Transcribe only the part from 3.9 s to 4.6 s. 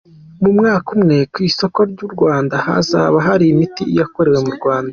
yakorewe mu